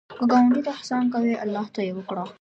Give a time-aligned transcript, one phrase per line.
[0.17, 2.23] که ګاونډي ته احسان کوې، الله ته یې وکړه